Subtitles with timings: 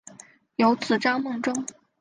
[0.55, 1.53] 有子张孟中。